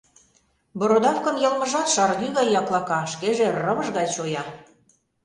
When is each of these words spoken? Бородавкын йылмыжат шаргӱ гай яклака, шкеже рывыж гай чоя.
Бородавкын 0.79 1.35
йылмыжат 1.43 1.87
шаргӱ 1.93 2.27
гай 2.37 2.47
яклака, 2.59 3.01
шкеже 3.13 3.47
рывыж 3.63 3.87
гай 3.97 4.07
чоя. 4.15 4.43